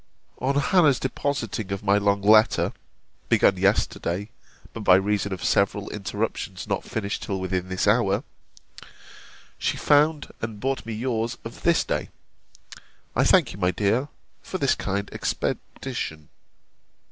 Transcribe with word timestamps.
On 0.39 0.55
Hannah's 0.55 0.99
depositing 0.99 1.67
my 1.83 1.99
long 1.99 2.23
letter, 2.23 2.73
(begun 3.29 3.57
yesterday, 3.57 4.29
but 4.73 4.79
by 4.79 4.95
reason 4.95 5.31
of 5.31 5.43
several 5.43 5.91
interruptions 5.91 6.65
not 6.67 6.83
finished 6.83 7.21
till 7.21 7.39
within 7.39 7.69
this 7.69 7.87
hour,) 7.87 8.23
she 9.59 9.77
found 9.77 10.31
and 10.41 10.59
brought 10.59 10.87
me 10.87 10.93
yours 10.93 11.37
of 11.45 11.61
this 11.61 11.83
day. 11.83 12.09
I 13.15 13.23
thank 13.23 13.53
you, 13.53 13.59
my 13.59 13.69
dear, 13.69 14.07
for 14.41 14.57
this 14.57 14.73
kind 14.73 15.07
expedition. 15.13 16.29